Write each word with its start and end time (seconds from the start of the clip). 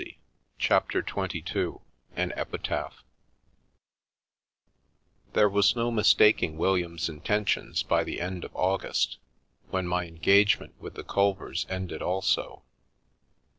183 0.01 0.55
CHAPTER 0.57 1.03
XXH 1.03 1.79
AN 2.15 2.31
EPITAPH 2.35 3.03
THERE 5.33 5.47
was 5.47 5.75
no 5.75 5.91
mistaking 5.91 6.57
William's 6.57 7.07
intentions 7.07 7.83
by 7.83 8.03
the 8.03 8.19
end 8.19 8.43
of 8.43 8.55
August, 8.55 9.19
when 9.69 9.85
my 9.87 10.07
engagement 10.07 10.73
with 10.79 10.95
the 10.95 11.03
Culvers 11.03 11.67
ended 11.69 12.01
also. 12.01 12.63